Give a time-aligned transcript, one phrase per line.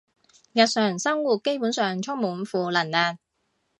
[0.53, 3.19] 日常生活基本上充滿負能量